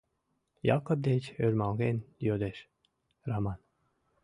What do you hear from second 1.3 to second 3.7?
ӧрмалген йодеш Раман.